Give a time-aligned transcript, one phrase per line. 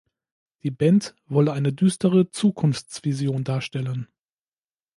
[0.63, 4.07] Die Band wolle eine düstere Zukunftsvision darstellen.